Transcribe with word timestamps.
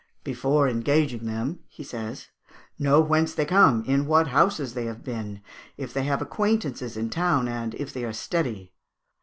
"Before 0.23 0.67
engaging 0.67 1.27
them," 1.27 1.59
he 1.67 1.83
says, 1.83 2.29
"know 2.79 2.99
whence 2.99 3.35
they 3.35 3.45
come; 3.45 3.85
in 3.85 4.07
what 4.07 4.29
houses 4.29 4.73
they 4.73 4.85
have 4.85 5.03
been; 5.03 5.43
if 5.77 5.93
they 5.93 6.05
have 6.05 6.23
acquaintances 6.23 6.97
in 6.97 7.11
town, 7.11 7.47
and 7.47 7.75
if 7.75 7.93
they 7.93 8.03
are 8.03 8.11
steady. 8.11 8.73